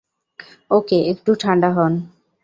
[0.71, 1.93] ওকে, একটু ঠান্ডা হোন।